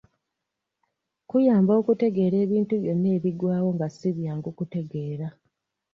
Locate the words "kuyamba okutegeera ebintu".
1.29-2.73